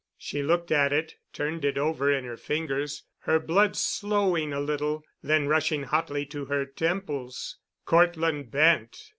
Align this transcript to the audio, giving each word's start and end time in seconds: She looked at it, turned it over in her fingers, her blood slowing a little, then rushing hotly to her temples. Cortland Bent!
She 0.17 0.41
looked 0.41 0.71
at 0.71 0.91
it, 0.91 1.17
turned 1.31 1.63
it 1.63 1.77
over 1.77 2.11
in 2.11 2.25
her 2.25 2.35
fingers, 2.35 3.03
her 3.19 3.39
blood 3.39 3.75
slowing 3.75 4.51
a 4.51 4.59
little, 4.59 5.03
then 5.21 5.47
rushing 5.47 5.83
hotly 5.83 6.25
to 6.25 6.45
her 6.45 6.65
temples. 6.65 7.57
Cortland 7.85 8.49
Bent! 8.49 9.09